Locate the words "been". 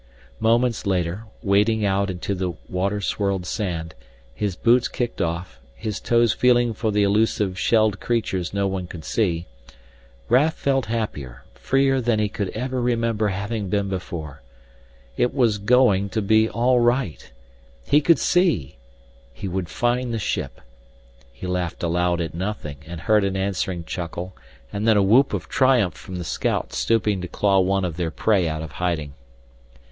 13.69-13.89